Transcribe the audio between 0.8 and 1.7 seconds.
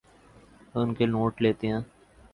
کے نوٹ لیتے